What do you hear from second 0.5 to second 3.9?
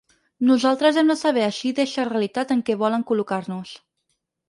Nosaltres hem de saber eixir d’eixa realitat en què volen col·locar-nos.